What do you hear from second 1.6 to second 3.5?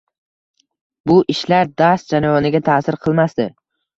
dars jarayoniga ta’sir qilmasdi.